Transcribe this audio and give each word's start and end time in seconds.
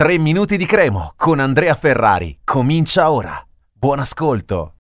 3 0.00 0.16
minuti 0.16 0.56
di 0.56 0.64
Cremo 0.64 1.12
con 1.14 1.40
Andrea 1.40 1.74
Ferrari. 1.74 2.38
Comincia 2.42 3.10
ora. 3.10 3.38
Buon 3.70 3.98
ascolto. 3.98 4.76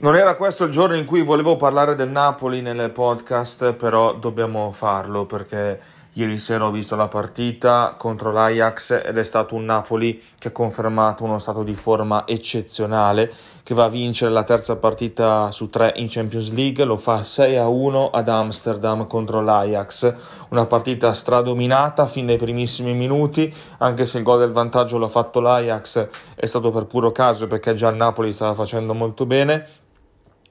Non 0.00 0.14
era 0.14 0.36
questo 0.36 0.64
il 0.64 0.70
giorno 0.70 0.94
in 0.94 1.06
cui 1.06 1.22
volevo 1.22 1.56
parlare 1.56 1.94
del 1.94 2.10
Napoli 2.10 2.60
nel 2.60 2.90
podcast, 2.90 3.72
però 3.72 4.12
dobbiamo 4.12 4.70
farlo 4.70 5.24
perché 5.24 5.80
Ieri 6.14 6.38
sera 6.38 6.66
ho 6.66 6.70
visto 6.70 6.94
la 6.94 7.08
partita 7.08 7.94
contro 7.96 8.32
l'Ajax 8.32 9.00
ed 9.02 9.16
è 9.16 9.24
stato 9.24 9.54
un 9.54 9.64
Napoli 9.64 10.22
che 10.38 10.48
ha 10.48 10.50
confermato 10.50 11.24
uno 11.24 11.38
stato 11.38 11.62
di 11.62 11.72
forma 11.72 12.26
eccezionale, 12.26 13.32
che 13.62 13.72
va 13.72 13.84
a 13.84 13.88
vincere 13.88 14.30
la 14.30 14.44
terza 14.44 14.76
partita 14.76 15.50
su 15.50 15.70
tre 15.70 15.94
in 15.96 16.08
Champions 16.10 16.52
League, 16.52 16.84
lo 16.84 16.98
fa 16.98 17.22
6 17.22 17.56
a 17.56 17.66
1 17.66 18.10
ad 18.10 18.28
Amsterdam 18.28 19.06
contro 19.06 19.40
l'Ajax, 19.40 20.14
una 20.50 20.66
partita 20.66 21.14
stradominata 21.14 22.04
fin 22.04 22.26
dai 22.26 22.36
primissimi 22.36 22.92
minuti, 22.92 23.50
anche 23.78 24.04
se 24.04 24.18
il 24.18 24.24
gol 24.24 24.40
del 24.40 24.52
vantaggio 24.52 24.98
l'ha 24.98 25.08
fatto 25.08 25.40
l'Ajax 25.40 26.08
è 26.34 26.44
stato 26.44 26.70
per 26.70 26.84
puro 26.84 27.10
caso 27.10 27.46
perché 27.46 27.72
già 27.72 27.88
il 27.88 27.96
Napoli 27.96 28.34
stava 28.34 28.52
facendo 28.52 28.92
molto 28.92 29.24
bene 29.24 29.66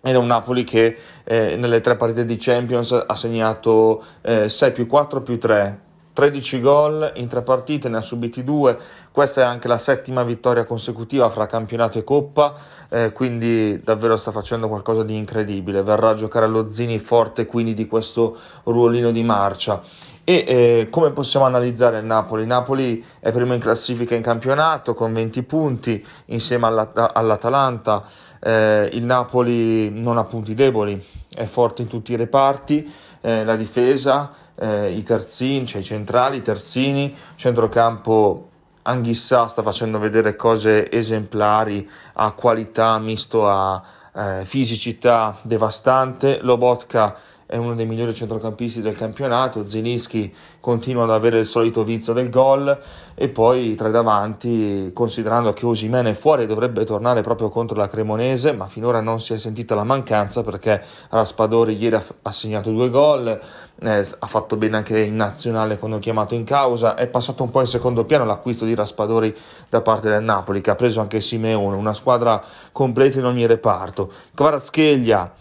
è 0.01 0.15
un 0.15 0.27
Napoli 0.27 0.63
che 0.63 0.97
eh, 1.23 1.55
nelle 1.57 1.79
tre 1.81 1.95
partite 1.95 2.25
di 2.25 2.37
Champions 2.37 2.91
ha 2.91 3.15
segnato 3.15 4.03
eh, 4.21 4.49
6 4.49 4.71
più 4.71 4.87
4 4.87 5.21
più 5.21 5.37
3, 5.37 5.79
13 6.13 6.59
gol 6.59 7.11
in 7.15 7.27
tre 7.27 7.41
partite, 7.41 7.87
ne 7.87 7.97
ha 7.97 8.01
subiti 8.01 8.43
due. 8.43 8.77
Questa 9.11 9.41
è 9.41 9.43
anche 9.43 9.67
la 9.67 9.77
settima 9.77 10.23
vittoria 10.23 10.63
consecutiva 10.63 11.29
fra 11.29 11.45
campionato 11.45 11.99
e 11.99 12.03
coppa, 12.03 12.53
eh, 12.89 13.11
quindi 13.11 13.81
davvero 13.83 14.17
sta 14.17 14.31
facendo 14.31 14.67
qualcosa 14.67 15.03
di 15.03 15.15
incredibile. 15.15 15.83
Verrà 15.83 16.09
a 16.09 16.15
giocare 16.15 16.45
allo 16.45 16.69
Zini 16.69 16.99
forte 16.99 17.45
quindi 17.45 17.73
di 17.73 17.87
questo 17.87 18.37
ruolino 18.63 19.11
di 19.11 19.23
marcia. 19.23 19.81
E 20.31 20.45
eh, 20.47 20.87
come 20.89 21.11
possiamo 21.11 21.45
analizzare 21.45 21.99
il 21.99 22.05
Napoli? 22.05 22.45
Napoli 22.45 23.03
è 23.19 23.33
primo 23.33 23.53
in 23.53 23.59
classifica 23.59 24.15
in 24.15 24.21
campionato 24.21 24.93
con 24.93 25.11
20 25.11 25.43
punti 25.43 26.07
insieme 26.27 26.67
all'At- 26.67 27.11
all'Atalanta. 27.13 28.01
Eh, 28.39 28.91
il 28.93 29.03
Napoli 29.03 29.89
non 29.89 30.17
ha 30.17 30.23
punti 30.23 30.53
deboli, 30.53 31.05
è 31.35 31.43
forte 31.43 31.81
in 31.81 31.89
tutti 31.89 32.13
i 32.13 32.15
reparti, 32.15 32.89
eh, 33.19 33.43
la 33.43 33.57
difesa, 33.57 34.31
eh, 34.55 34.93
i 34.93 35.03
terzini, 35.03 35.65
cioè 35.65 35.81
i 35.81 35.83
centrali, 35.83 36.37
i 36.37 36.41
terzini, 36.41 37.13
centrocampo 37.35 38.47
Anghissà 38.83 39.47
sta 39.47 39.61
facendo 39.61 39.99
vedere 39.99 40.37
cose 40.37 40.89
esemplari, 40.89 41.87
a 42.13 42.31
qualità 42.31 42.97
misto 42.99 43.49
a 43.49 43.83
eh, 44.15 44.45
fisicità 44.45 45.37
devastante, 45.41 46.39
Lobotka 46.41 47.15
è 47.51 47.57
uno 47.57 47.75
dei 47.75 47.85
migliori 47.85 48.13
centrocampisti 48.13 48.79
del 48.79 48.95
campionato, 48.95 49.67
Zelinski 49.67 50.33
continua 50.61 51.03
ad 51.03 51.09
avere 51.09 51.39
il 51.39 51.45
solito 51.45 51.83
vizio 51.83 52.13
del 52.13 52.29
gol. 52.29 52.79
E 53.13 53.27
poi 53.27 53.75
tra 53.75 53.89
i 53.89 53.91
davanti, 53.91 54.91
considerando 54.93 55.51
che 55.51 55.65
Osimene 55.65 56.11
è 56.11 56.13
fuori 56.13 56.45
dovrebbe 56.45 56.85
tornare 56.85 57.21
proprio 57.21 57.49
contro 57.49 57.75
la 57.75 57.89
Cremonese, 57.89 58.53
ma 58.53 58.67
finora 58.67 59.01
non 59.01 59.19
si 59.19 59.33
è 59.33 59.37
sentita 59.37 59.75
la 59.75 59.83
mancanza 59.83 60.43
perché 60.43 60.81
Raspadori 61.09 61.75
ieri 61.75 62.01
ha 62.21 62.31
segnato 62.31 62.71
due 62.71 62.89
gol, 62.89 63.27
eh, 63.27 64.07
ha 64.19 64.27
fatto 64.27 64.55
bene 64.55 64.77
anche 64.77 64.97
in 65.01 65.17
nazionale 65.17 65.77
quando 65.77 65.99
chiamato 65.99 66.35
in 66.35 66.45
causa, 66.45 66.95
è 66.95 67.07
passato 67.07 67.43
un 67.43 67.49
po' 67.49 67.59
in 67.59 67.67
secondo 67.67 68.05
piano 68.05 68.23
l'acquisto 68.23 68.63
di 68.63 68.73
Raspadori 68.73 69.35
da 69.67 69.81
parte 69.81 70.07
del 70.09 70.23
Napoli 70.23 70.61
che 70.61 70.69
ha 70.69 70.75
preso 70.75 71.01
anche 71.01 71.19
Simeone, 71.19 71.75
una 71.75 71.93
squadra 71.93 72.41
completa 72.71 73.19
in 73.19 73.25
ogni 73.25 73.45
reparto. 73.45 74.09
Kvaratskhelia 74.33 75.33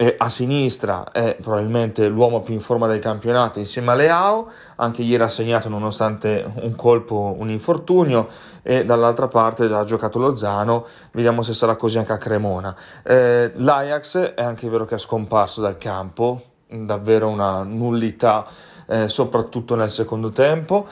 e 0.00 0.14
a 0.16 0.28
sinistra 0.28 1.10
è 1.10 1.36
probabilmente 1.40 2.06
l'uomo 2.06 2.38
più 2.40 2.54
in 2.54 2.60
forma 2.60 2.86
del 2.86 3.00
campionato 3.00 3.58
insieme 3.58 3.90
a 3.90 3.94
Leao, 3.94 4.48
anche 4.76 5.02
ieri 5.02 5.24
ha 5.24 5.28
segnato 5.28 5.68
nonostante 5.68 6.48
un 6.60 6.76
colpo, 6.76 7.34
un 7.36 7.50
infortunio. 7.50 8.28
E 8.62 8.84
dall'altra 8.84 9.26
parte 9.26 9.64
ha 9.64 9.82
giocato 9.82 10.20
Lozano, 10.20 10.86
vediamo 11.10 11.42
se 11.42 11.52
sarà 11.52 11.74
così 11.74 11.98
anche 11.98 12.12
a 12.12 12.16
Cremona. 12.16 12.76
Eh, 13.02 13.50
L'Ajax 13.56 14.34
è 14.34 14.42
anche 14.42 14.68
vero 14.68 14.84
che 14.84 14.94
è 14.94 14.98
scomparso 14.98 15.60
dal 15.60 15.78
campo, 15.78 16.42
davvero 16.68 17.26
una 17.26 17.64
nullità 17.64 18.46
eh, 18.86 19.08
soprattutto 19.08 19.74
nel 19.74 19.90
secondo 19.90 20.30
tempo 20.30 20.86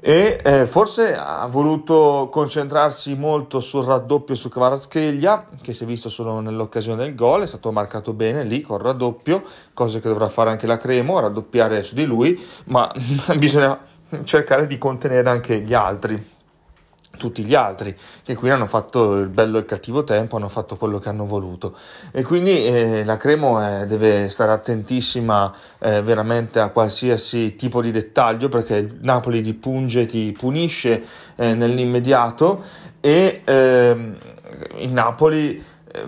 e 0.00 0.40
eh, 0.42 0.66
forse 0.66 1.14
ha 1.14 1.46
voluto 1.46 2.28
concentrarsi 2.30 3.14
molto 3.16 3.58
sul 3.58 3.84
raddoppio 3.84 4.34
su 4.34 4.48
Kvaratskhelia 4.48 5.48
che 5.60 5.74
si 5.74 5.82
è 5.82 5.86
visto 5.86 6.08
solo 6.08 6.38
nell'occasione 6.40 7.02
del 7.02 7.14
gol, 7.14 7.42
è 7.42 7.46
stato 7.46 7.72
marcato 7.72 8.12
bene 8.12 8.44
lì 8.44 8.60
col 8.60 8.80
raddoppio, 8.80 9.42
cosa 9.74 9.98
che 9.98 10.08
dovrà 10.08 10.28
fare 10.28 10.50
anche 10.50 10.66
la 10.66 10.76
Cremo, 10.76 11.18
raddoppiare 11.18 11.82
su 11.82 11.94
di 11.94 12.04
lui, 12.04 12.40
ma 12.66 12.90
bisogna 13.36 13.78
cercare 14.22 14.66
di 14.66 14.78
contenere 14.78 15.28
anche 15.28 15.60
gli 15.60 15.74
altri 15.74 16.36
tutti 17.18 17.44
gli 17.44 17.54
altri 17.54 17.94
che 18.24 18.34
qui 18.34 18.48
hanno 18.48 18.66
fatto 18.66 19.16
il 19.16 19.28
bello 19.28 19.58
e 19.58 19.60
il 19.60 19.66
cattivo 19.66 20.04
tempo, 20.04 20.36
hanno 20.36 20.48
fatto 20.48 20.76
quello 20.76 20.98
che 20.98 21.10
hanno 21.10 21.26
voluto. 21.26 21.76
E 22.10 22.22
quindi 22.22 22.64
eh, 22.64 23.04
la 23.04 23.18
Cremo 23.18 23.62
eh, 23.62 23.84
deve 23.84 24.30
stare 24.30 24.52
attentissima 24.52 25.52
eh, 25.78 26.00
veramente 26.00 26.60
a 26.60 26.70
qualsiasi 26.70 27.56
tipo 27.56 27.82
di 27.82 27.90
dettaglio 27.90 28.48
perché 28.48 28.96
Napoli 29.00 29.42
ti 29.42 29.52
punge, 29.52 30.06
ti 30.06 30.32
punisce 30.32 31.04
eh, 31.36 31.52
nell'immediato 31.52 32.62
e 33.00 33.42
ehm, 33.44 34.16
il 34.76 34.90
Napoli 34.90 35.62
eh, 35.92 36.06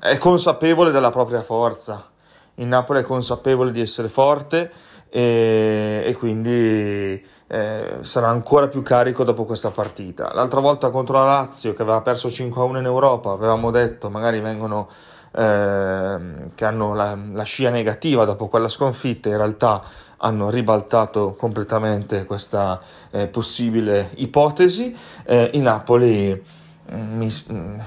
è 0.00 0.18
consapevole 0.18 0.90
della 0.90 1.10
propria 1.10 1.42
forza, 1.42 2.10
il 2.56 2.66
Napoli 2.66 3.00
è 3.00 3.02
consapevole 3.02 3.70
di 3.70 3.80
essere 3.80 4.08
forte 4.08 4.70
e, 5.10 6.02
e 6.04 6.14
quindi 6.14 7.24
eh, 7.46 7.98
sarà 8.00 8.28
ancora 8.28 8.68
più 8.68 8.82
carico 8.82 9.24
dopo 9.24 9.44
questa 9.44 9.70
partita. 9.70 10.32
L'altra 10.34 10.60
volta 10.60 10.90
contro 10.90 11.18
la 11.18 11.24
Lazio 11.24 11.72
che 11.72 11.82
aveva 11.82 12.00
perso 12.00 12.28
5-1 12.28 12.76
in 12.76 12.84
Europa, 12.84 13.30
avevamo 13.30 13.70
detto 13.70 14.10
magari 14.10 14.40
vengono 14.40 14.88
eh, 15.32 16.18
che 16.54 16.64
hanno 16.64 16.94
la, 16.94 17.16
la, 17.32 17.42
scia 17.42 17.70
negativa 17.70 18.24
dopo 18.24 18.48
quella 18.48 18.68
sconfitta, 18.68 19.28
in 19.28 19.36
realtà 19.36 19.82
hanno 20.18 20.50
ribaltato 20.50 21.34
completamente 21.38 22.24
questa 22.24 22.80
eh, 23.10 23.28
possibile 23.28 24.10
ipotesi. 24.16 24.96
Eh, 25.24 25.50
I 25.54 25.60
Napoli 25.60 26.42
mm, 26.92 27.16
mi, 27.16 27.32
mm, 27.52 27.78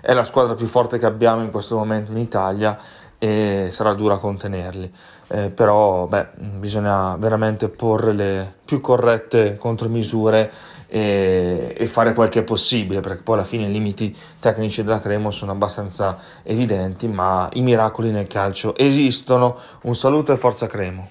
è 0.00 0.12
la 0.12 0.24
squadra 0.24 0.54
più 0.54 0.66
forte 0.66 0.98
che 0.98 1.06
abbiamo 1.06 1.42
in 1.42 1.50
questo 1.50 1.76
momento 1.76 2.10
in 2.10 2.18
Italia 2.18 2.78
e 3.22 3.68
sarà 3.70 3.94
dura 3.94 4.16
contenerli. 4.16 4.92
Eh, 5.28 5.50
però 5.50 6.08
beh, 6.08 6.30
bisogna 6.58 7.14
veramente 7.16 7.68
porre 7.68 8.12
le 8.12 8.54
più 8.64 8.80
corrette 8.80 9.56
contromisure 9.58 10.50
e, 10.88 11.72
e, 11.78 11.86
fare 11.86 12.14
quel 12.14 12.28
che 12.28 12.40
è 12.40 12.42
possibile, 12.42 12.98
perché 12.98 13.22
poi 13.22 13.36
alla 13.36 13.44
fine 13.44 13.66
i 13.66 13.70
limiti 13.70 14.14
tecnici 14.40 14.82
della 14.82 15.00
Cremo 15.00 15.30
sono 15.30 15.52
abbastanza 15.52 16.18
evidenti, 16.42 17.06
ma 17.06 17.48
i 17.52 17.62
miracoli 17.62 18.10
nel 18.10 18.26
calcio 18.26 18.76
esistono. 18.76 19.56
Un 19.82 19.94
saluto 19.94 20.32
e 20.32 20.36
forza 20.36 20.66
Cremo. 20.66 21.08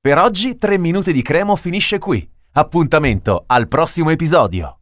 Per 0.00 0.16
oggi 0.16 0.56
3 0.56 0.78
minuti 0.78 1.12
di 1.12 1.20
Cremo 1.20 1.56
finisce 1.56 1.98
qui. 1.98 2.26
Appuntamento 2.52 3.44
al 3.46 3.68
prossimo 3.68 4.08
episodio. 4.08 4.72